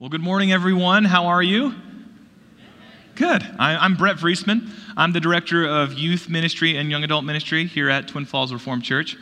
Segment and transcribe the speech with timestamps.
[0.00, 1.04] Well, good morning, everyone.
[1.04, 1.74] How are you?
[3.16, 3.42] Good.
[3.58, 4.70] I, am Brett Friesman.
[4.96, 8.84] I'm the director of youth ministry and young adult ministry here at Twin Falls Reformed
[8.84, 9.16] Church.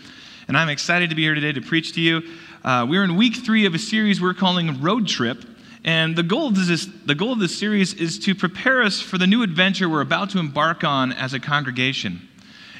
[0.48, 2.20] And I'm excited to be here today to preach to you.
[2.62, 5.46] Uh, we're in week three of a series we're calling Road Trip.
[5.82, 9.17] And the goal, of this, the goal of this series is to prepare us for
[9.17, 12.21] the new adventure we're about to embark on as a congregation.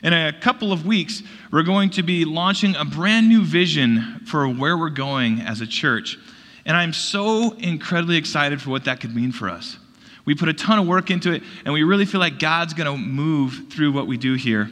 [0.03, 4.47] In a couple of weeks, we're going to be launching a brand new vision for
[4.47, 6.19] where we're going as a church.
[6.67, 9.79] And I'm so incredibly excited for what that could mean for us.
[10.25, 12.91] We put a ton of work into it, and we really feel like God's going
[12.91, 14.69] to move through what we do here.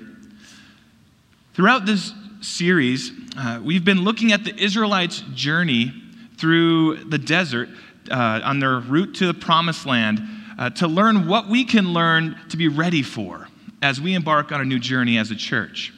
[1.54, 5.94] Throughout this series, uh, we've been looking at the Israelites' journey
[6.36, 7.68] through the desert
[8.10, 10.20] uh, on their route to the promised land
[10.58, 13.46] uh, to learn what we can learn to be ready for
[13.80, 15.92] as we embark on a new journey as a church.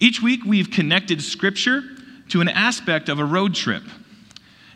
[0.00, 1.82] Each week, we've connected scripture
[2.30, 3.84] to an aspect of a road trip.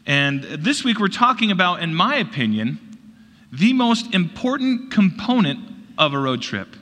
[0.06, 2.78] And this week we're talking about, in my opinion,
[3.52, 5.59] the most important component
[5.98, 6.77] of a road trip.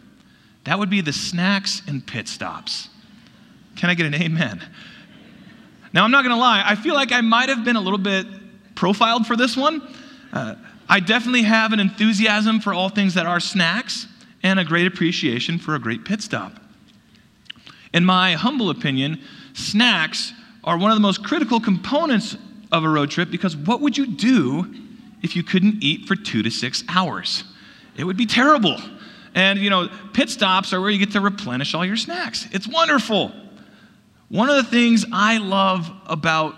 [0.64, 2.88] That would be the snacks and pit stops.
[3.76, 4.62] Can I get an amen?
[5.92, 7.98] Now, I'm not going to lie, I feel like I might have been a little
[7.98, 8.26] bit
[8.74, 9.82] profiled for this one.
[10.32, 10.56] Uh,
[10.88, 14.06] I definitely have an enthusiasm for all things that are snacks
[14.42, 16.60] and a great appreciation for a great pit stop.
[17.94, 19.20] In my humble opinion,
[19.54, 20.32] snacks
[20.64, 22.36] are one of the most critical components
[22.74, 24.74] of a road trip because what would you do
[25.22, 27.44] if you couldn't eat for two to six hours?
[27.96, 28.76] It would be terrible.
[29.34, 32.46] And, you know, pit stops are where you get to replenish all your snacks.
[32.52, 33.32] It's wonderful.
[34.28, 36.56] One of the things I love about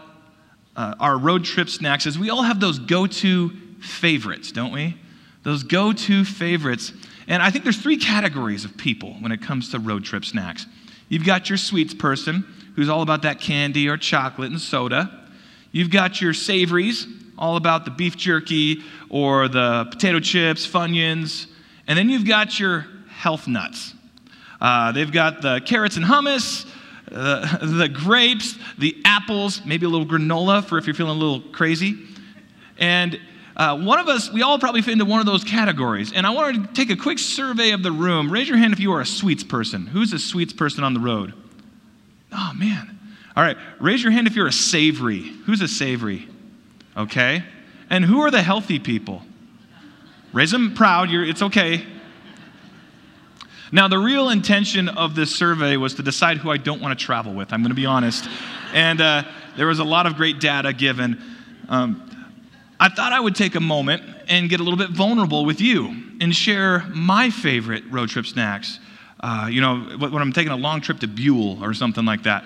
[0.75, 3.51] uh, our road trip snacks is we all have those go to
[3.81, 4.97] favorites, don't we?
[5.43, 6.93] Those go to favorites.
[7.29, 10.67] And I think there's three categories of people when it comes to road trip snacks.
[11.09, 15.26] You've got your sweets person, who's all about that candy or chocolate and soda.
[15.73, 17.07] You've got your savories,
[17.39, 21.47] all about the beef jerky or the potato chips, Funyuns.
[21.87, 23.95] And then you've got your health nuts.
[24.61, 26.67] Uh, they've got the carrots and hummus,
[27.13, 31.41] uh, the grapes, the apples, maybe a little granola for if you're feeling a little
[31.53, 31.99] crazy.
[32.79, 33.21] And
[33.57, 36.13] uh, one of us, we all probably fit into one of those categories.
[36.13, 38.31] And I wanted to take a quick survey of the room.
[38.31, 39.87] Raise your hand if you are a sweets person.
[39.87, 41.33] Who's a sweets person on the road?
[42.33, 42.96] Oh, man.
[43.37, 45.21] All right, raise your hand if you're a savory.
[45.45, 46.27] Who's a savory?
[46.97, 47.45] Okay.
[47.91, 49.23] And who are the healthy people?
[50.33, 51.11] Raise them proud.
[51.11, 51.85] You're, it's okay.
[53.73, 57.05] Now, the real intention of this survey was to decide who I don't want to
[57.05, 57.53] travel with.
[57.53, 58.29] I'm going to be honest.
[58.73, 59.25] And uh,
[59.57, 61.21] there was a lot of great data given.
[61.69, 62.03] Um,
[62.79, 65.95] I thought I would take a moment and get a little bit vulnerable with you
[66.21, 68.79] and share my favorite road trip snacks.
[69.21, 72.45] Uh, you know, when I'm taking a long trip to Buhl or something like that.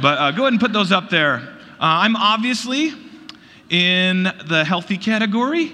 [0.00, 1.36] But uh, go ahead and put those up there.
[1.36, 2.92] Uh, I'm obviously
[3.70, 5.72] in the healthy category.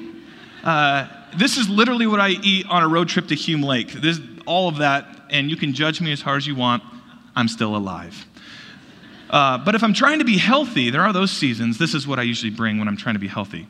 [0.62, 3.92] Uh, this is literally what I eat on a road trip to Hume Lake.
[3.92, 6.82] This, all of that, and you can judge me as hard as you want.
[7.34, 8.26] I'm still alive.
[9.30, 11.78] Uh, but if I'm trying to be healthy, there are those seasons.
[11.78, 13.66] This is what I usually bring when I'm trying to be healthy.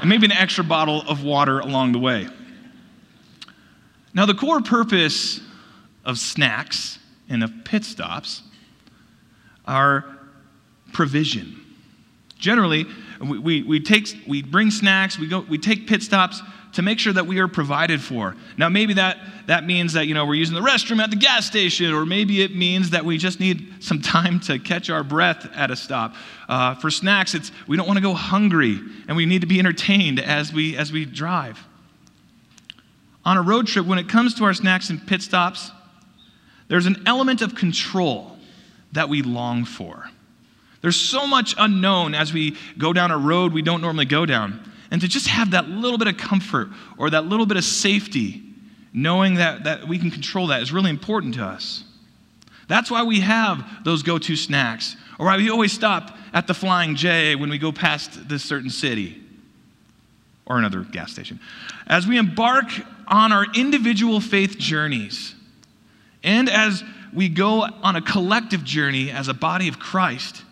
[0.00, 2.28] and maybe an extra bottle of water along the way.
[4.14, 5.40] Now, the core purpose
[6.04, 8.42] of snacks and of pit stops
[9.66, 10.04] our
[10.92, 11.60] provision.
[12.38, 12.86] Generally,
[13.20, 16.42] we, we, we, take, we bring snacks, we, go, we take pit stops
[16.74, 18.36] to make sure that we are provided for.
[18.58, 19.16] Now, maybe that,
[19.46, 22.42] that means that, you know, we're using the restroom at the gas station, or maybe
[22.42, 26.14] it means that we just need some time to catch our breath at a stop.
[26.48, 28.78] Uh, for snacks, it's we don't want to go hungry,
[29.08, 31.58] and we need to be entertained as we, as we drive.
[33.24, 35.70] On a road trip, when it comes to our snacks and pit stops,
[36.68, 38.35] there's an element of control
[38.96, 40.10] that we long for.
[40.82, 44.72] There's so much unknown as we go down a road we don't normally go down.
[44.90, 46.68] And to just have that little bit of comfort
[46.98, 48.42] or that little bit of safety,
[48.92, 51.82] knowing that, that we can control that, is really important to us.
[52.68, 56.54] That's why we have those go to snacks, or why we always stop at the
[56.54, 59.22] Flying J when we go past this certain city
[60.46, 61.40] or another gas station.
[61.86, 62.66] As we embark
[63.06, 65.34] on our individual faith journeys,
[66.22, 70.42] and as we go on a collective journey as a body of Christ,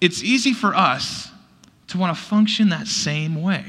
[0.00, 1.30] it's easy for us
[1.88, 3.64] to want to function that same way,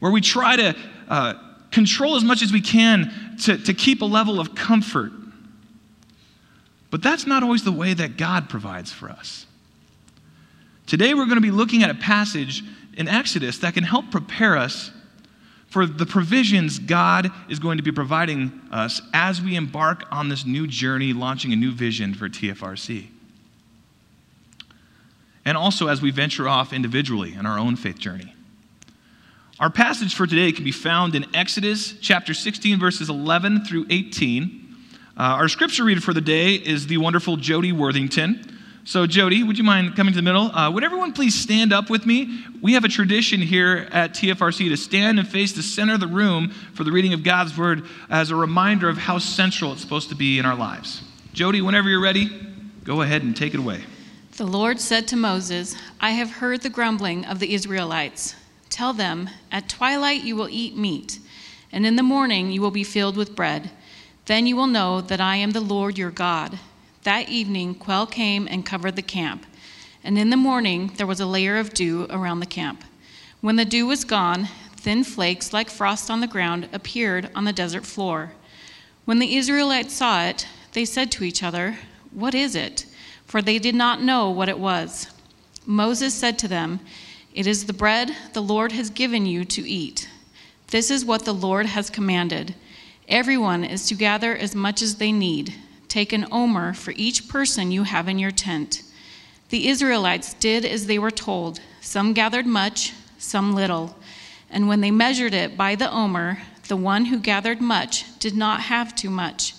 [0.00, 0.76] where we try to
[1.08, 1.34] uh,
[1.70, 5.12] control as much as we can to, to keep a level of comfort.
[6.90, 9.46] But that's not always the way that God provides for us.
[10.86, 12.64] Today, we're going to be looking at a passage
[12.94, 14.90] in Exodus that can help prepare us
[15.70, 20.44] for the provisions God is going to be providing us as we embark on this
[20.44, 23.06] new journey, launching a new vision for TFRC.
[25.46, 28.34] and also as we venture off individually in our own faith journey.
[29.58, 34.76] Our passage for today can be found in Exodus chapter 16, verses 11 through 18.
[35.16, 38.49] Uh, our scripture reader for the day is the wonderful Jody Worthington.
[38.84, 40.50] So, Jody, would you mind coming to the middle?
[40.56, 42.44] Uh, would everyone please stand up with me?
[42.62, 46.06] We have a tradition here at TFRC to stand and face the center of the
[46.06, 50.08] room for the reading of God's word as a reminder of how central it's supposed
[50.08, 51.02] to be in our lives.
[51.34, 52.30] Jody, whenever you're ready,
[52.84, 53.82] go ahead and take it away.
[54.36, 58.34] The Lord said to Moses, I have heard the grumbling of the Israelites.
[58.70, 61.18] Tell them, At twilight you will eat meat,
[61.70, 63.70] and in the morning you will be filled with bread.
[64.24, 66.58] Then you will know that I am the Lord your God.
[67.04, 69.46] That evening, quail came and covered the camp,
[70.04, 72.84] and in the morning there was a layer of dew around the camp.
[73.40, 77.54] When the dew was gone, thin flakes like frost on the ground appeared on the
[77.54, 78.32] desert floor.
[79.06, 81.78] When the Israelites saw it, they said to each other,
[82.10, 82.84] What is it?
[83.24, 85.08] For they did not know what it was.
[85.64, 86.80] Moses said to them,
[87.32, 90.06] It is the bread the Lord has given you to eat.
[90.66, 92.54] This is what the Lord has commanded.
[93.08, 95.54] Everyone is to gather as much as they need.
[95.90, 98.82] Take an omer for each person you have in your tent.
[99.50, 101.60] The Israelites did as they were told.
[101.82, 103.94] Some gathered much, some little.
[104.48, 106.38] And when they measured it by the omer,
[106.68, 109.52] the one who gathered much did not have too much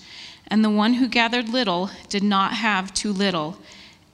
[0.52, 3.56] and the one who gathered little did not have too little.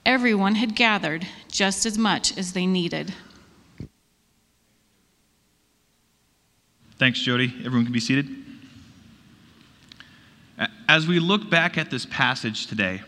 [0.07, 3.13] Everyone had gathered just as much as they needed.
[6.97, 7.53] Thanks, Jody.
[7.65, 8.48] Everyone can be seated.
[10.89, 13.03] As we look back at this passage today,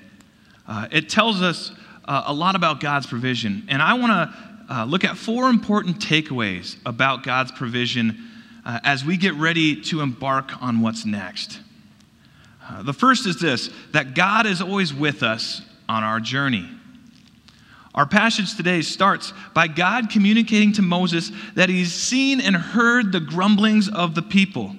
[0.68, 1.72] uh, it tells us
[2.04, 3.64] uh, a lot about God's provision.
[3.70, 8.28] And I want to uh, look at four important takeaways about God's provision
[8.66, 11.60] uh, as we get ready to embark on what's next.
[12.68, 16.68] Uh, the first is this that God is always with us on our journey.
[17.94, 23.20] Our passage today starts by God communicating to Moses that he's seen and heard the
[23.20, 24.76] grumblings of the people.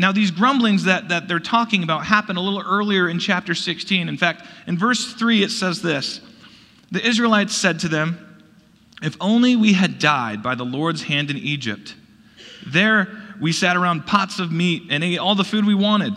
[0.00, 4.08] Now, these grumblings that, that they're talking about happen a little earlier in chapter 16.
[4.08, 6.22] In fact, in verse 3, it says this
[6.90, 8.46] The Israelites said to them,
[9.02, 11.94] If only we had died by the Lord's hand in Egypt.
[12.66, 13.08] There
[13.42, 16.14] we sat around pots of meat and ate all the food we wanted.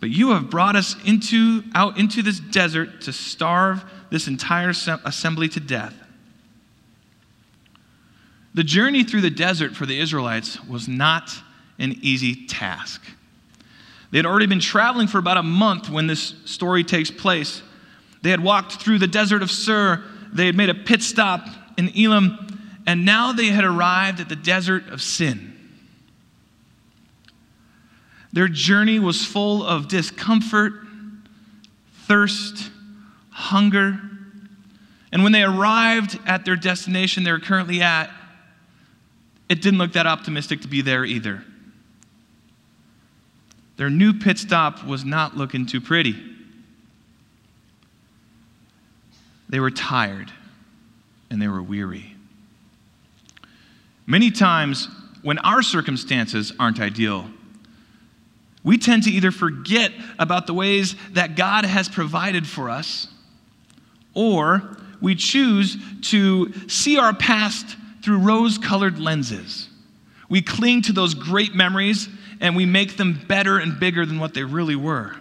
[0.00, 5.50] But you have brought us into, out into this desert to starve this entire assembly
[5.50, 5.94] to death.
[8.54, 11.42] The journey through the desert for the Israelites was not
[11.78, 13.02] an easy task.
[14.10, 17.62] They had already been traveling for about a month when this story takes place.
[18.22, 20.02] They had walked through the desert of Shur,
[20.32, 21.46] they had made a pit stop
[21.76, 22.36] in Elim,
[22.86, 25.54] and now they had arrived at the desert of Sin.
[28.32, 30.72] Their journey was full of discomfort,
[32.06, 32.70] thirst,
[33.30, 34.00] hunger.
[35.12, 38.10] And when they arrived at their destination they're currently at,
[39.48, 41.42] it didn't look that optimistic to be there either.
[43.78, 46.16] Their new pit stop was not looking too pretty.
[49.48, 50.32] They were tired
[51.30, 52.14] and they were weary.
[54.04, 54.88] Many times,
[55.22, 57.30] when our circumstances aren't ideal,
[58.64, 63.06] we tend to either forget about the ways that God has provided for us,
[64.12, 65.76] or we choose
[66.10, 69.68] to see our past through rose colored lenses.
[70.28, 72.08] We cling to those great memories
[72.40, 75.16] and we make them better and bigger than what they really were.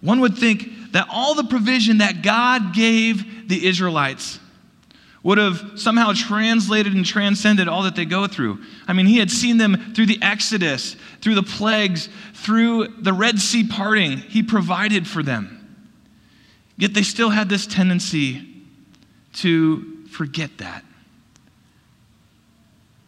[0.00, 4.38] One would think that all the provision that God gave the Israelites
[5.22, 8.60] would have somehow translated and transcended all that they go through.
[8.86, 13.40] I mean, he had seen them through the Exodus, through the plagues, through the Red
[13.40, 14.18] Sea parting.
[14.18, 15.52] He provided for them.
[16.76, 18.46] Yet they still had this tendency
[19.34, 20.84] to forget that.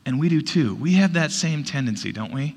[0.08, 0.74] And we do too.
[0.76, 2.56] We have that same tendency, don't we?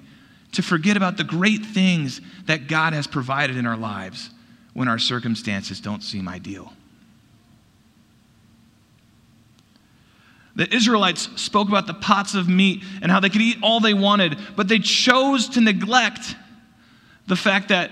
[0.53, 4.29] To forget about the great things that God has provided in our lives
[4.74, 6.72] when our circumstances don't seem ideal.
[10.55, 13.93] The Israelites spoke about the pots of meat and how they could eat all they
[13.93, 16.34] wanted, but they chose to neglect
[17.27, 17.91] the fact that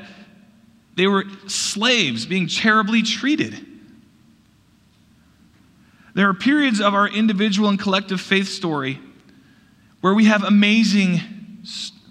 [0.95, 3.59] they were slaves being terribly treated.
[6.13, 9.01] There are periods of our individual and collective faith story
[10.01, 11.19] where we have amazing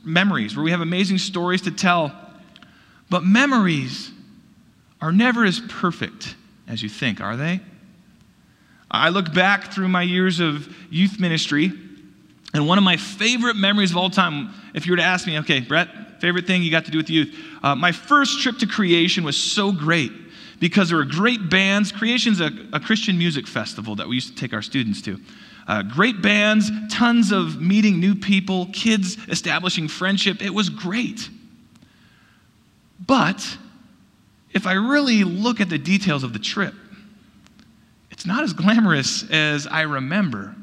[0.05, 2.13] memories, where we have amazing stories to tell,
[3.11, 4.11] but memories
[5.01, 6.35] are never as perfect
[6.67, 7.61] as you think, are they?
[8.91, 11.73] I look back through my years of youth ministry,
[12.55, 15.39] and one of my favorite memories of all time, if you were to ask me,
[15.41, 17.35] okay, Brett, favorite thing you got to do with youth?
[17.63, 20.13] Uh, my first trip to creation was so great
[20.59, 21.93] because there were great bands.
[21.93, 25.21] Creation's a, a Christian music festival that we used to take our students to.
[25.69, 30.43] Uh, great bands, tons of meeting new people, kids establishing friendship.
[30.43, 31.29] It was great.
[33.07, 33.59] But
[34.53, 36.75] if I really look at the details of the trip,
[38.11, 40.57] it's not as glamorous as I remember.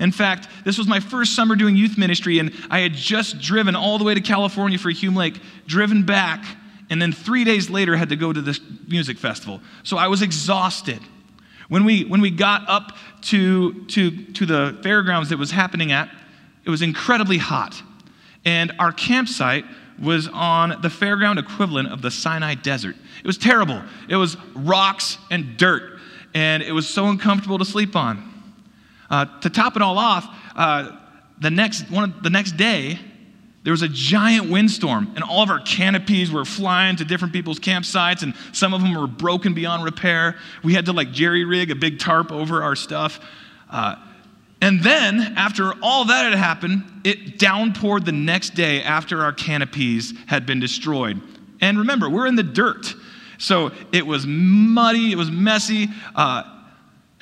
[0.00, 3.76] In fact, this was my first summer doing youth ministry, and I had just driven
[3.76, 6.42] all the way to California for Hume Lake, driven back,
[6.88, 9.60] and then three days later had to go to this music festival.
[9.84, 11.00] So I was exhausted.
[11.70, 16.10] When we, when we got up to, to, to the fairgrounds that was happening at,
[16.64, 17.80] it was incredibly hot.
[18.44, 19.64] And our campsite
[20.02, 22.96] was on the fairground equivalent of the Sinai Desert.
[23.20, 23.80] It was terrible.
[24.08, 26.00] It was rocks and dirt,
[26.34, 28.26] and it was so uncomfortable to sleep on.
[29.08, 30.96] Uh, to top it all off, uh,
[31.38, 32.98] the, next, one, the next day,
[33.62, 37.60] there was a giant windstorm, and all of our canopies were flying to different people's
[37.60, 40.36] campsites, and some of them were broken beyond repair.
[40.64, 43.20] We had to like jerry rig a big tarp over our stuff.
[43.68, 43.96] Uh,
[44.62, 50.14] and then, after all that had happened, it downpoured the next day after our canopies
[50.26, 51.20] had been destroyed.
[51.60, 52.94] And remember, we're in the dirt.
[53.38, 55.88] So it was muddy, it was messy.
[56.14, 56.44] Uh,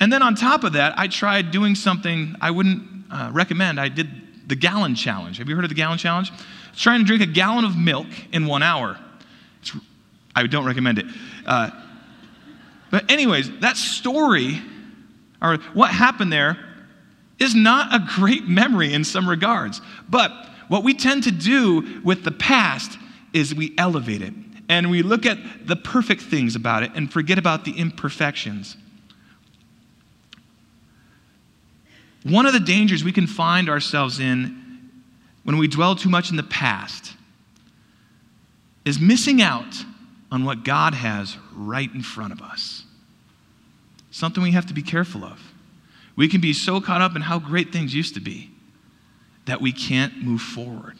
[0.01, 3.79] and then on top of that, I tried doing something I wouldn't uh, recommend.
[3.79, 4.09] I did
[4.49, 5.37] the gallon challenge.
[5.37, 6.31] Have you heard of the gallon challenge?
[6.73, 8.99] It's trying to drink a gallon of milk in one hour.
[9.61, 9.71] It's,
[10.35, 11.05] I don't recommend it.
[11.45, 11.69] Uh,
[12.91, 14.61] but, anyways, that story,
[15.41, 16.57] or what happened there,
[17.39, 19.81] is not a great memory in some regards.
[20.09, 20.31] But
[20.67, 22.97] what we tend to do with the past
[23.31, 24.33] is we elevate it
[24.67, 28.77] and we look at the perfect things about it and forget about the imperfections.
[32.23, 34.91] One of the dangers we can find ourselves in
[35.43, 37.13] when we dwell too much in the past
[38.85, 39.75] is missing out
[40.31, 42.83] on what God has right in front of us.
[44.11, 45.39] Something we have to be careful of.
[46.15, 48.51] We can be so caught up in how great things used to be
[49.45, 50.97] that we can't move forward.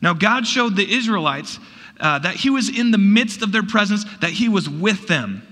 [0.00, 1.58] Now, God showed the Israelites
[1.98, 5.42] uh, that He was in the midst of their presence, that He was with them.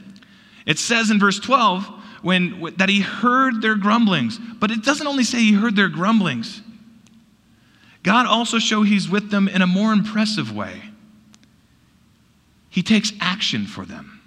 [0.67, 1.89] It says in verse 12,
[2.23, 4.39] when, that he heard their grumblings.
[4.39, 6.63] But it doesn't only say he heard their grumblings,
[8.03, 10.81] God also show he's with them in a more impressive way.
[12.71, 14.21] He takes action for them.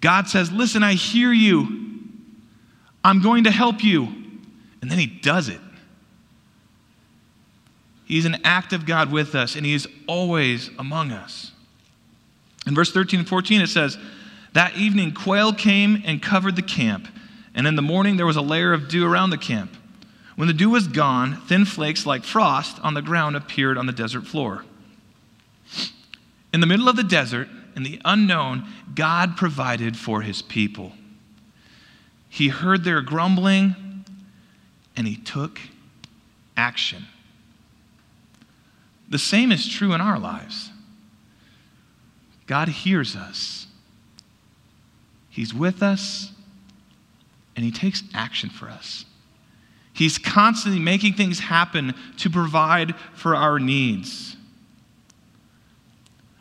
[0.00, 2.00] God says, Listen, I hear you.
[3.04, 4.08] I'm going to help you.
[4.82, 5.60] And then he does it.
[8.06, 11.52] He's an active God with us, and he is always among us.
[12.66, 13.98] In verse 13 and 14, it says,
[14.58, 17.06] that evening, quail came and covered the camp,
[17.54, 19.72] and in the morning there was a layer of dew around the camp.
[20.34, 23.92] When the dew was gone, thin flakes like frost on the ground appeared on the
[23.92, 24.64] desert floor.
[26.52, 30.90] In the middle of the desert, in the unknown, God provided for his people.
[32.28, 33.76] He heard their grumbling
[34.96, 35.60] and he took
[36.56, 37.04] action.
[39.08, 40.70] The same is true in our lives.
[42.48, 43.67] God hears us.
[45.38, 46.32] He's with us,
[47.54, 49.04] and He takes action for us.
[49.92, 54.36] He's constantly making things happen to provide for our needs.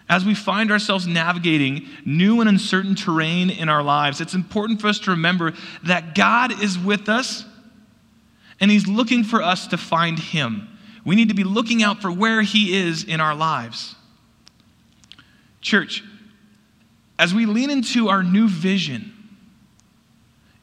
[0.10, 4.88] As we find ourselves navigating new and uncertain terrain in our lives, it's important for
[4.88, 7.46] us to remember that God is with us
[8.60, 10.76] and He's looking for us to find Him.
[11.06, 13.94] We need to be looking out for where He is in our lives.
[15.62, 16.04] Church,
[17.20, 19.14] as we lean into our new vision,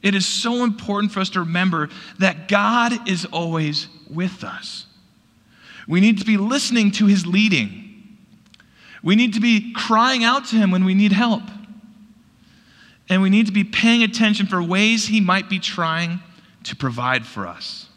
[0.01, 4.85] it is so important for us to remember that God is always with us.
[5.87, 8.17] We need to be listening to his leading.
[9.03, 11.43] We need to be crying out to him when we need help.
[13.09, 16.21] And we need to be paying attention for ways he might be trying
[16.63, 17.87] to provide for us.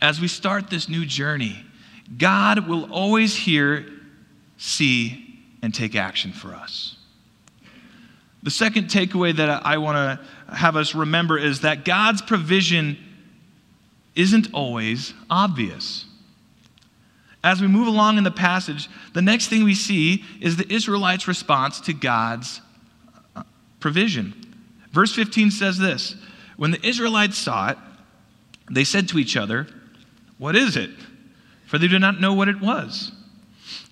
[0.00, 1.64] As we start this new journey,
[2.18, 3.86] God will always hear,
[4.58, 5.21] see,
[5.62, 6.96] and take action for us.
[8.42, 12.98] The second takeaway that I want to have us remember is that God's provision
[14.16, 16.04] isn't always obvious.
[17.44, 21.26] As we move along in the passage, the next thing we see is the Israelites'
[21.26, 22.60] response to God's
[23.34, 23.42] uh,
[23.80, 24.34] provision.
[24.90, 26.16] Verse 15 says this
[26.56, 27.78] When the Israelites saw it,
[28.70, 29.66] they said to each other,
[30.38, 30.90] What is it?
[31.66, 33.12] For they did not know what it was.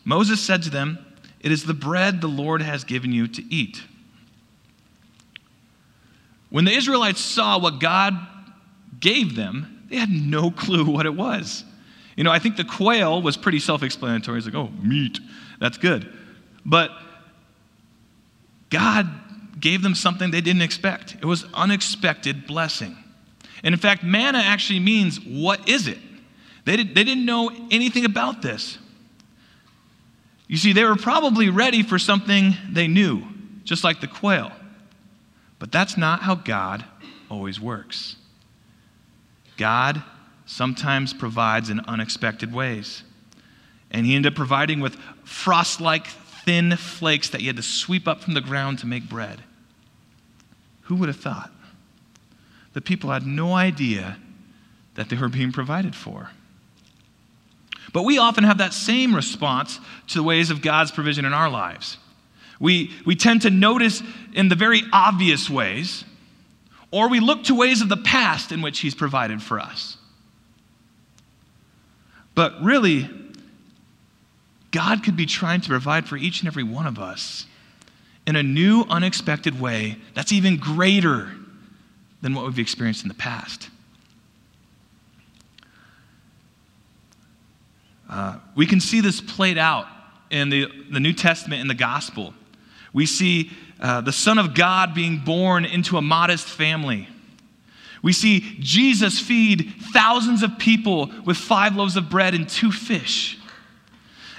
[0.05, 0.99] Moses said to them,
[1.41, 3.83] it is the bread the Lord has given you to eat.
[6.51, 8.15] When the Israelites saw what God
[8.99, 11.65] gave them, they had no clue what it was.
[12.17, 14.39] You know, I think the quail was pretty self explanatory.
[14.39, 15.19] It's like, oh, meat,
[15.59, 16.13] that's good.
[16.67, 16.91] But
[18.69, 19.09] God
[19.59, 21.17] gave them something they didn't expect.
[21.21, 22.97] It was unexpected blessing.
[23.63, 25.99] And in fact, manna actually means, what is it?
[26.65, 28.79] They, did, they didn't know anything about this.
[30.51, 33.23] You see, they were probably ready for something they knew,
[33.63, 34.51] just like the quail.
[35.61, 36.85] But that's not how God
[37.31, 38.17] always works.
[39.57, 40.03] God
[40.47, 43.05] sometimes provides in unexpected ways.
[43.93, 48.09] And he ended up providing with frost like thin flakes that you had to sweep
[48.09, 49.45] up from the ground to make bread.
[50.83, 51.53] Who would have thought?
[52.73, 54.17] The people had no idea
[54.97, 56.33] that they were being provided for.
[57.93, 61.51] But we often have that same response to the ways of God's provision in our
[61.51, 61.97] lives.
[62.61, 64.03] We, we tend to notice
[64.35, 66.05] in the very obvious ways,
[66.91, 69.97] or we look to ways of the past in which He's provided for us.
[72.35, 73.09] But really,
[74.71, 77.47] God could be trying to provide for each and every one of us
[78.27, 81.33] in a new, unexpected way that's even greater
[82.23, 83.71] than what we've experienced in the past.
[88.11, 89.87] Uh, we can see this played out
[90.31, 92.35] in the, the New Testament in the gospel.
[92.93, 97.09] We see uh, the Son of God being born into a modest family.
[98.03, 103.39] We see Jesus feed thousands of people with five loaves of bread and two fish.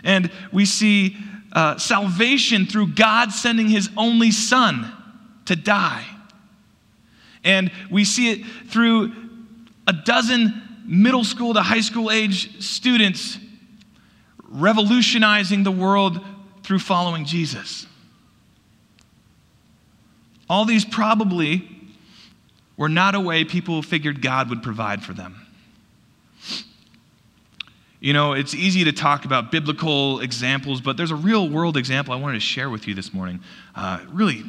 [0.03, 1.15] And we see
[1.53, 4.91] uh, salvation through God sending his only Son
[5.45, 6.05] to die.
[7.43, 9.13] And we see it through
[9.87, 13.37] a dozen middle school to high school age students
[14.51, 16.19] revolutionizing the world
[16.63, 17.87] through following Jesus.
[20.49, 21.69] All these probably
[22.75, 25.47] were not a way people figured God would provide for them.
[28.01, 32.13] You know, it's easy to talk about biblical examples, but there's a real world example
[32.13, 33.39] I wanted to share with you this morning.
[33.75, 34.43] Uh, really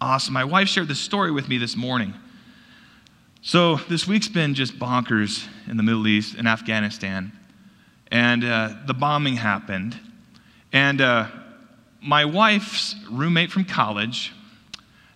[0.00, 0.34] awesome.
[0.34, 2.12] My wife shared this story with me this morning.
[3.40, 7.37] So, this week's been just bonkers in the Middle East, in Afghanistan.
[8.10, 9.98] And uh, the bombing happened.
[10.72, 11.28] And uh,
[12.00, 14.32] my wife's roommate from college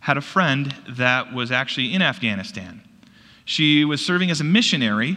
[0.00, 2.82] had a friend that was actually in Afghanistan.
[3.44, 5.16] She was serving as a missionary,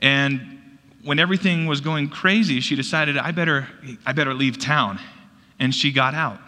[0.00, 0.60] and
[1.04, 3.68] when everything was going crazy, she decided, I better,
[4.04, 4.98] I better leave town.
[5.58, 6.40] And she got out.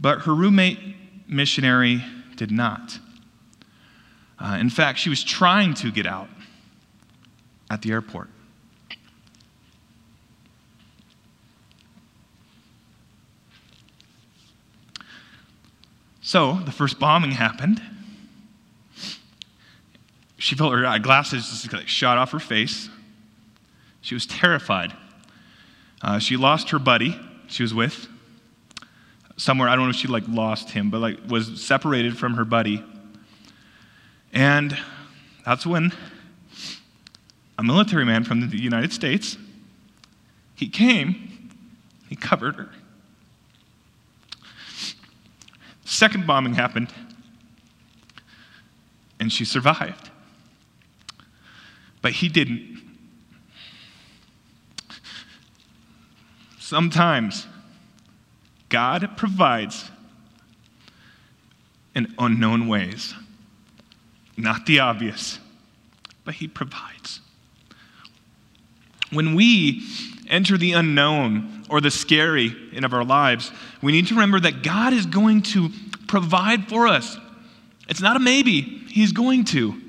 [0.00, 0.78] But her roommate
[1.28, 2.02] missionary
[2.36, 2.98] did not.
[4.38, 6.28] Uh, in fact, she was trying to get out
[7.70, 8.28] at the airport.
[16.28, 17.80] So the first bombing happened.
[20.36, 22.90] She felt her glasses just like shot off her face.
[24.02, 24.92] She was terrified.
[26.02, 28.08] Uh, she lost her buddy she was with.
[29.38, 32.44] Somewhere, I don't know if she like lost him, but like was separated from her
[32.44, 32.84] buddy.
[34.30, 34.76] And
[35.46, 35.92] that's when
[37.56, 39.38] a military man from the United States,
[40.54, 41.48] he came,
[42.06, 42.68] he covered her.
[45.98, 46.94] Second bombing happened,
[49.18, 50.10] and she survived.
[52.02, 52.80] But he didn't.
[56.60, 57.48] Sometimes
[58.68, 59.90] God provides
[61.96, 63.12] in unknown ways,
[64.36, 65.40] not the obvious,
[66.24, 67.22] but He provides.
[69.10, 69.82] When we
[70.28, 73.50] enter the unknown or the scary in of our lives,
[73.82, 75.70] we need to remember that God is going to
[76.06, 77.16] provide for us.
[77.88, 79.80] It's not a maybe, He's going to.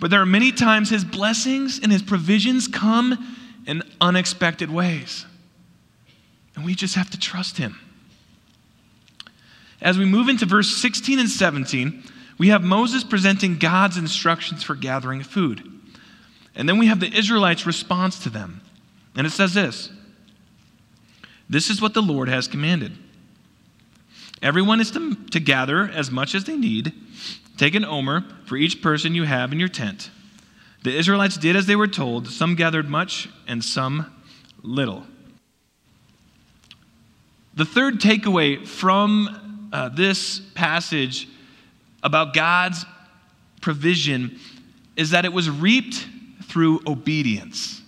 [0.00, 5.26] But there are many times His blessings and His provisions come in unexpected ways.
[6.54, 7.78] And we just have to trust him.
[9.80, 12.02] As we move into verse 16 and 17,
[12.38, 15.70] we have Moses presenting God's instructions for gathering food.
[16.56, 18.60] And then we have the Israelites' response to them.
[19.16, 19.90] And it says this
[21.48, 22.92] This is what the Lord has commanded.
[24.42, 26.92] Everyone is to, to gather as much as they need.
[27.56, 30.10] Take an omer for each person you have in your tent.
[30.82, 32.28] The Israelites did as they were told.
[32.28, 34.12] Some gathered much, and some
[34.62, 35.04] little.
[37.54, 41.28] The third takeaway from uh, this passage
[42.02, 42.84] about God's
[43.60, 44.38] provision
[44.96, 46.06] is that it was reaped
[46.54, 47.82] through obedience.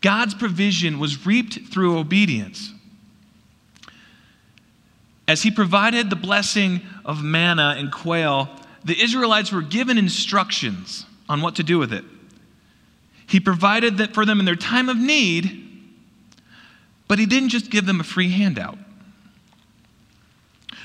[0.00, 2.72] God's provision was reaped through obedience.
[5.28, 8.48] As he provided the blessing of manna and quail,
[8.84, 12.04] the Israelites were given instructions on what to do with it.
[13.28, 15.64] He provided that for them in their time of need,
[17.06, 18.78] but he didn't just give them a free handout.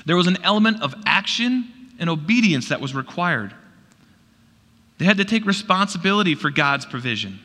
[0.06, 3.54] There was an element of action and obedience that was required.
[4.98, 7.40] They had to take responsibility for God's provision.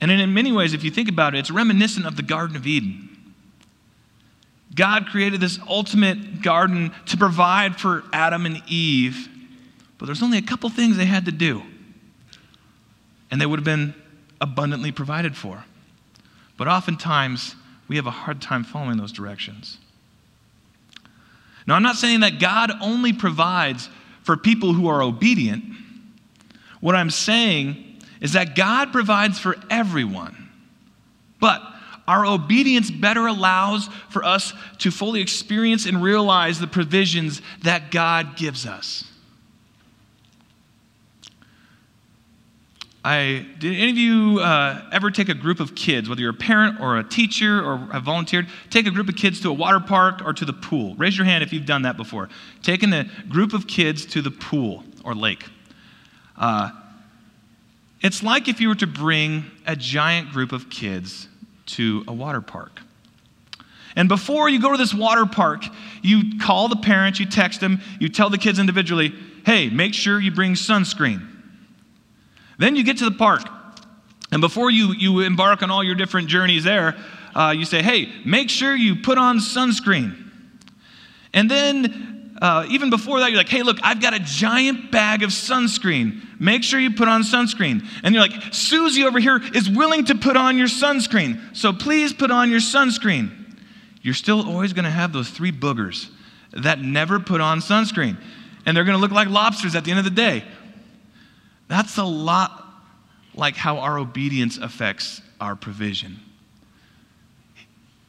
[0.00, 2.66] And in many ways, if you think about it, it's reminiscent of the Garden of
[2.66, 3.08] Eden.
[4.74, 9.28] God created this ultimate garden to provide for Adam and Eve,
[9.98, 11.62] but there's only a couple things they had to do,
[13.30, 13.94] and they would have been
[14.40, 15.64] abundantly provided for.
[16.56, 17.54] But oftentimes,
[17.86, 19.78] we have a hard time following those directions.
[21.66, 23.88] Now, I'm not saying that God only provides
[24.22, 25.64] for people who are obedient.
[26.80, 30.48] What I'm saying is that God provides for everyone.
[31.40, 31.62] But
[32.06, 38.36] our obedience better allows for us to fully experience and realize the provisions that God
[38.36, 39.04] gives us.
[43.04, 46.34] I, did any of you uh, ever take a group of kids, whether you're a
[46.34, 49.80] parent or a teacher or have volunteered, take a group of kids to a water
[49.80, 50.94] park or to the pool?
[50.94, 52.28] Raise your hand if you've done that before.
[52.62, 55.44] Taking a group of kids to the pool or lake.
[56.36, 56.70] Uh,
[58.02, 61.28] it's like if you were to bring a giant group of kids
[61.66, 62.80] to a water park.
[63.96, 65.64] And before you go to this water park,
[66.02, 69.12] you call the parents, you text them, you tell the kids individually,
[69.44, 71.31] hey, make sure you bring sunscreen.
[72.58, 73.42] Then you get to the park.
[74.30, 76.96] And before you, you embark on all your different journeys there,
[77.34, 80.16] uh, you say, hey, make sure you put on sunscreen.
[81.34, 85.22] And then, uh, even before that, you're like, hey, look, I've got a giant bag
[85.22, 86.22] of sunscreen.
[86.40, 87.86] Make sure you put on sunscreen.
[88.02, 91.56] And you're like, Susie over here is willing to put on your sunscreen.
[91.56, 93.30] So please put on your sunscreen.
[94.02, 96.10] You're still always going to have those three boogers
[96.52, 98.16] that never put on sunscreen.
[98.66, 100.44] And they're going to look like lobsters at the end of the day.
[101.72, 102.66] That's a lot
[103.34, 106.20] like how our obedience affects our provision.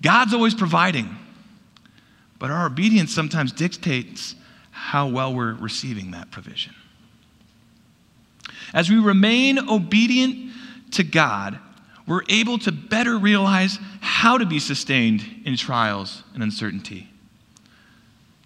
[0.01, 1.15] God's always providing,
[2.39, 4.35] but our obedience sometimes dictates
[4.71, 6.75] how well we're receiving that provision.
[8.73, 10.51] As we remain obedient
[10.91, 11.57] to God,
[12.05, 17.07] we're able to better realize how to be sustained in trials and uncertainty.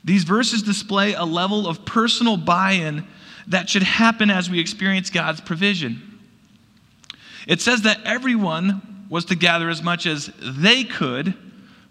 [0.06, 3.08] These verses display a level of personal buy in
[3.47, 6.19] that should happen as we experience God's provision.
[7.47, 11.33] It says that everyone was to gather as much as they could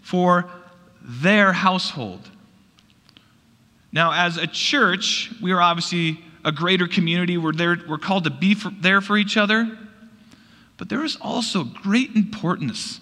[0.01, 0.49] for
[1.01, 2.29] their household.
[3.91, 7.37] Now, as a church, we are obviously a greater community.
[7.37, 9.77] We're, there, we're called to be for, there for each other.
[10.77, 13.01] But there is also great importance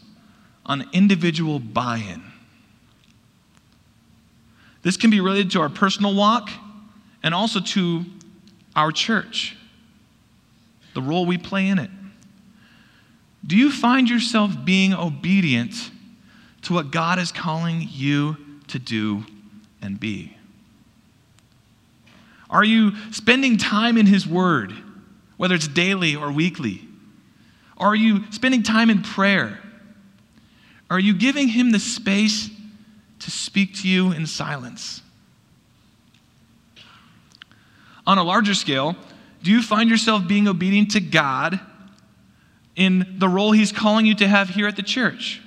[0.65, 2.23] on individual buy in.
[4.81, 6.49] This can be related to our personal walk
[7.21, 8.05] and also to
[8.75, 9.55] our church,
[10.93, 11.89] the role we play in it.
[13.45, 15.91] Do you find yourself being obedient
[16.63, 19.23] to what God is calling you to do
[19.81, 20.35] and be?
[22.49, 24.73] Are you spending time in His Word,
[25.37, 26.81] whether it's daily or weekly?
[27.77, 29.59] Are you spending time in prayer?
[30.89, 32.49] Are you giving Him the space
[33.19, 35.01] to speak to you in silence?
[38.07, 38.95] On a larger scale,
[39.43, 41.59] do you find yourself being obedient to God
[42.75, 45.41] in the role He's calling you to have here at the church?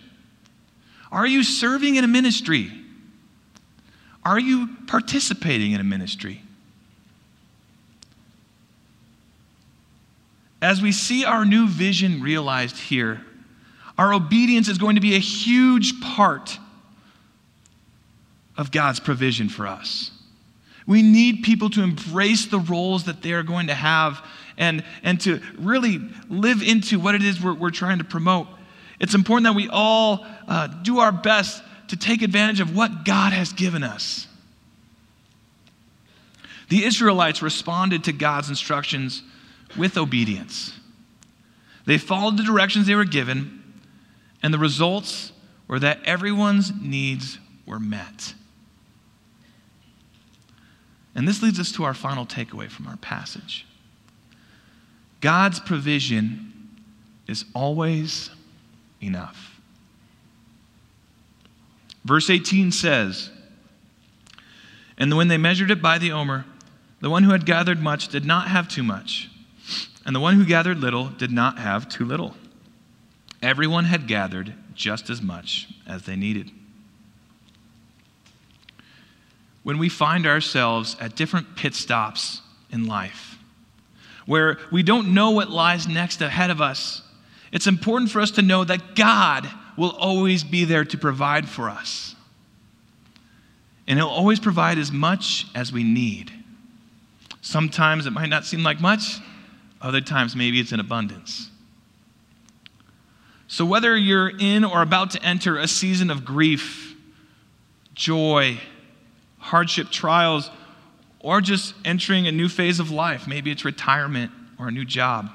[1.11, 2.71] Are you serving in a ministry?
[4.25, 6.43] Are you participating in a ministry?
[10.61, 13.21] As we see our new vision realized here,
[13.97, 16.59] our obedience is going to be a huge part
[18.57, 20.11] of God's provision for us.
[20.89, 24.25] We need people to embrace the roles that they are going to have
[24.57, 28.49] and, and to really live into what it is we're, we're trying to promote.
[28.99, 33.35] It's important that we all uh, do our best to take advantage of what God
[33.35, 34.27] has given us.
[36.71, 39.23] The Israelites responded to God's instructions
[39.77, 40.73] with obedience.
[41.85, 43.63] They followed the directions they were given,
[44.43, 45.33] and the results
[45.69, 48.33] were that everyone's needs were met.
[51.19, 53.67] And this leads us to our final takeaway from our passage
[55.21, 56.71] God's provision
[57.27, 58.31] is always
[59.03, 59.61] enough.
[62.05, 63.31] Verse 18 says,
[64.97, 66.47] And when they measured it by the omer,
[67.01, 69.29] the one who had gathered much did not have too much,
[70.07, 72.37] and the one who gathered little did not have too little.
[73.43, 76.53] Everyone had gathered just as much as they needed.
[79.63, 83.39] When we find ourselves at different pit stops in life,
[84.27, 87.03] where we don't know what lies next ahead of us,
[87.53, 91.71] it's important for us to know that God will always be there to provide for
[91.71, 92.15] us.
[93.87, 96.31] and He'll always provide as much as we need.
[97.41, 99.19] Sometimes it might not seem like much,
[99.81, 101.49] other times maybe it's in abundance.
[103.47, 106.95] So, whether you're in or about to enter a season of grief,
[107.95, 108.61] joy,
[109.39, 110.51] hardship, trials,
[111.21, 115.31] or just entering a new phase of life, maybe it's retirement or a new job,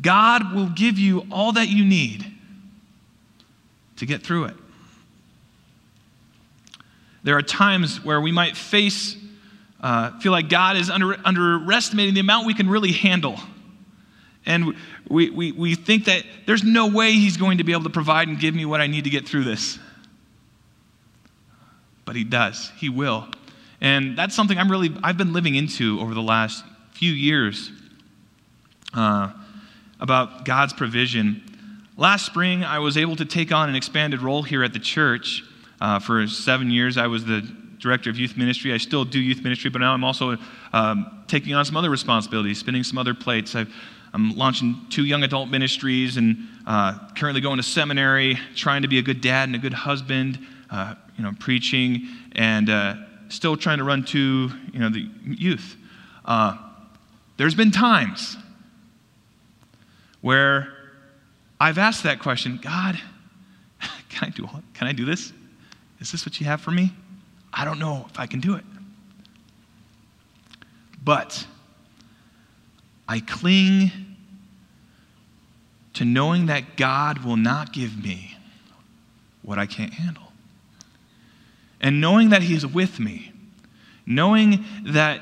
[0.00, 2.24] God will give you all that you need
[3.96, 4.56] to get through it.
[7.22, 9.16] There are times where we might face,
[9.80, 13.38] uh, feel like God is under, underestimating the amount we can really handle.
[14.44, 14.74] And
[15.08, 18.28] we, we, we think that there's no way He's going to be able to provide
[18.28, 19.78] and give me what I need to get through this.
[22.04, 23.28] But He does, He will.
[23.80, 27.70] And that's something I'm really, I've been living into over the last few years
[28.94, 29.32] uh,
[30.00, 31.42] about God's provision.
[31.96, 35.42] Last spring, I was able to take on an expanded role here at the church.
[35.80, 37.40] Uh, for seven years, I was the
[37.78, 38.72] director of youth ministry.
[38.72, 40.38] I still do youth ministry, but now I'm also
[40.72, 43.54] um, taking on some other responsibilities, spinning some other plates.
[43.54, 43.66] i
[44.14, 48.98] am launching two young adult ministries and uh, currently going to seminary, trying to be
[48.98, 50.38] a good dad and a good husband,
[50.70, 52.94] uh, you know, preaching, and uh,
[53.28, 55.76] still trying to run to, you know, the youth.
[56.24, 56.56] Uh,
[57.36, 58.36] there's been times
[60.20, 60.72] where
[61.60, 62.98] I've asked that question God,
[64.08, 65.32] can I do, can I do this?
[66.00, 66.92] Is this what you have for me?
[67.52, 68.64] I don't know if I can do it.
[71.02, 71.46] But
[73.06, 73.92] I cling
[75.94, 78.36] to knowing that God will not give me
[79.42, 80.23] what I can't handle.
[81.80, 83.32] And knowing that He is with me,
[84.06, 85.20] knowing that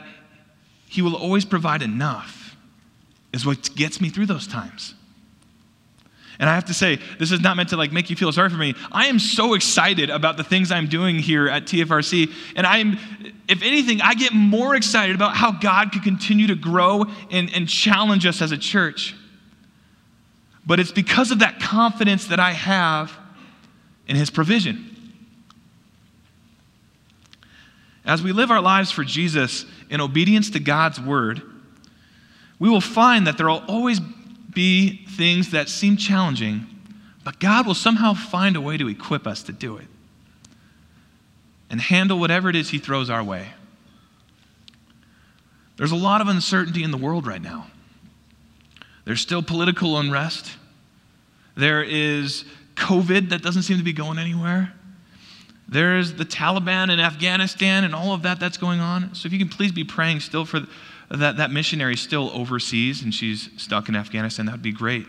[0.88, 2.57] He will always provide enough,
[3.33, 4.95] is what gets me through those times.
[6.38, 8.51] And I have to say, this is not meant to like make you feel sorry
[8.51, 8.75] for me.
[8.91, 12.33] I am so excited about the things I'm doing here at TFRC.
[12.57, 12.99] And I'm,
[13.49, 17.69] if anything, I get more excited about how God could continue to grow and, and
[17.69, 19.15] challenge us as a church.
[20.67, 23.17] But it's because of that confidence that I have
[24.09, 24.91] in His provision.
[28.05, 31.43] As we live our lives for Jesus in obedience to God's word,
[32.59, 36.67] we will find that there will always be things that seem challenging,
[37.25, 39.87] but God will somehow find a way to equip us to do it
[41.71, 43.49] and handle whatever it is He throws our way.
[45.77, 47.67] There's a lot of uncertainty in the world right now.
[49.05, 50.53] There's still political unrest.
[51.57, 52.45] There is
[52.77, 54.73] COVID that doesn't seem to be going anywhere.
[55.73, 59.15] There's the Taliban in Afghanistan and all of that that's going on.
[59.15, 60.61] So if you can please be praying still for
[61.11, 65.07] that, that missionary still overseas and she's stuck in Afghanistan, that would be great.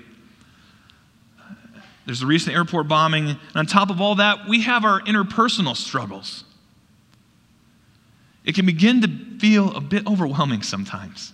[2.06, 3.28] There's the recent airport bombing.
[3.28, 6.46] And on top of all that, we have our interpersonal struggles.
[8.46, 11.34] It can begin to feel a bit overwhelming sometimes,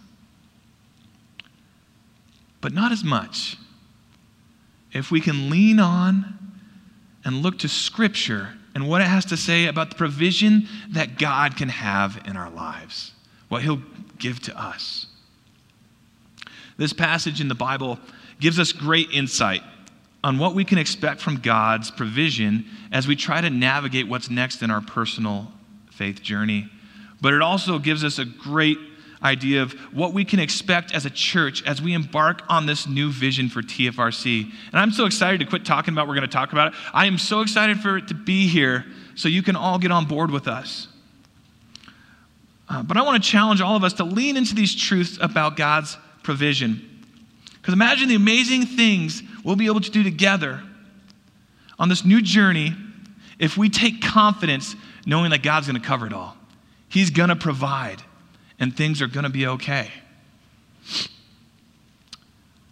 [2.62, 3.58] but not as much.
[4.92, 6.36] If we can lean on
[7.24, 11.58] and look to Scripture and what it has to say about the provision that God
[11.58, 13.12] can have in our lives,
[13.50, 13.82] what He'll
[14.18, 15.06] give to us.
[16.78, 18.00] This passage in the Bible
[18.40, 19.64] gives us great insight
[20.24, 24.62] on what we can expect from God's provision as we try to navigate what's next
[24.62, 25.52] in our personal
[25.92, 26.70] faith journey.
[27.20, 28.78] But it also gives us a great
[29.22, 33.12] idea of what we can expect as a church as we embark on this new
[33.12, 34.44] vision for TFRC.
[34.44, 36.80] And I'm so excited to quit talking about we're going to talk about it.
[36.94, 40.06] I am so excited for it to be here so you can all get on
[40.06, 40.88] board with us.
[42.70, 45.58] Uh, but I want to challenge all of us to lean into these truths about
[45.58, 46.86] God's provision.
[47.54, 50.62] Because imagine the amazing things we'll be able to do together
[51.78, 52.74] on this new journey
[53.40, 56.38] if we take confidence knowing that God's going to cover it all.
[56.90, 58.02] He's going to provide,
[58.60, 59.92] and things are going to be okay.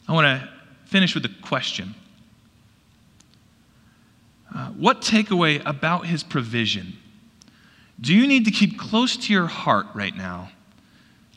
[0.07, 0.49] I want to
[0.85, 1.95] finish with a question.
[4.53, 6.93] Uh, what takeaway about his provision
[7.99, 10.51] do you need to keep close to your heart right now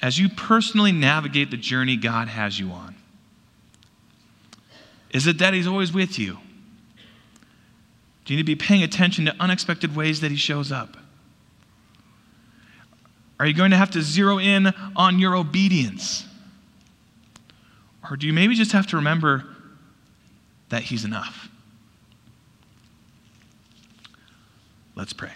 [0.03, 2.97] as you personally navigate the journey God has you on?
[5.11, 6.39] Is it that He's always with you?
[8.25, 10.97] Do you need to be paying attention to unexpected ways that He shows up?
[13.41, 16.27] Are you going to have to zero in on your obedience?
[18.09, 19.47] Or do you maybe just have to remember
[20.69, 21.49] that He's enough?
[24.95, 25.31] Let's pray.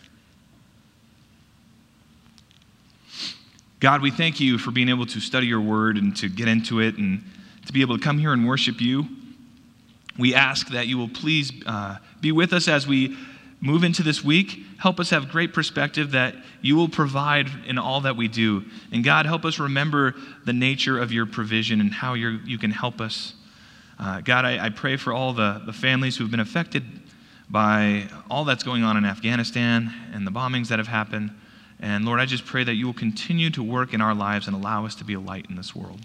[3.81, 6.81] God, we thank you for being able to study your word and to get into
[6.81, 7.25] it and
[7.65, 9.07] to be able to come here and worship you.
[10.19, 13.17] We ask that you will please uh, be with us as we
[13.65, 18.03] move into this week, help us have great perspective that you will provide in all
[18.03, 18.63] that we do.
[18.93, 23.01] And God, help us remember the nature of your provision and how you can help
[23.01, 23.33] us.
[23.99, 26.85] Uh, God, I, I pray for all the, the families who've been affected
[27.49, 31.31] by all that's going on in Afghanistan and the bombings that have happened.
[31.81, 34.55] And Lord, I just pray that you will continue to work in our lives and
[34.55, 36.01] allow us to be a light in this world.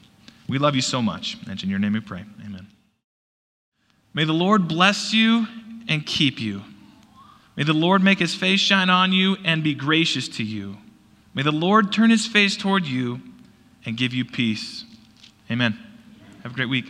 [0.48, 1.38] We love you so much.
[1.50, 2.24] And in your name we pray.
[2.46, 2.68] Amen.
[4.14, 5.46] May the Lord bless you
[5.90, 6.64] and keep you.
[7.60, 10.78] May the Lord make his face shine on you and be gracious to you.
[11.34, 13.20] May the Lord turn his face toward you
[13.86, 14.86] and give you peace.
[15.52, 15.78] Amen.
[16.44, 16.90] Have a great week.